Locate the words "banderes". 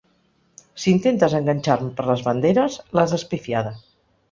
2.31-2.81